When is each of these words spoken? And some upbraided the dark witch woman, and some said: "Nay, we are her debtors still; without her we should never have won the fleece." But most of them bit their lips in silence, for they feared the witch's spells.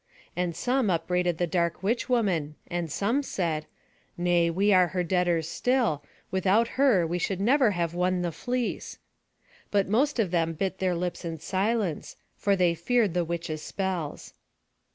And 0.35 0.55
some 0.55 0.89
upbraided 0.89 1.37
the 1.37 1.45
dark 1.45 1.83
witch 1.83 2.09
woman, 2.09 2.55
and 2.67 2.91
some 2.91 3.21
said: 3.21 3.67
"Nay, 4.17 4.49
we 4.49 4.73
are 4.73 4.87
her 4.87 5.03
debtors 5.03 5.47
still; 5.47 6.03
without 6.31 6.69
her 6.69 7.05
we 7.05 7.19
should 7.19 7.39
never 7.39 7.69
have 7.77 7.93
won 7.93 8.23
the 8.23 8.31
fleece." 8.31 8.97
But 9.69 9.87
most 9.87 10.17
of 10.17 10.31
them 10.31 10.53
bit 10.53 10.79
their 10.79 10.95
lips 10.95 11.23
in 11.23 11.37
silence, 11.39 12.15
for 12.35 12.55
they 12.55 12.73
feared 12.73 13.13
the 13.13 13.23
witch's 13.23 13.61
spells. 13.61 14.33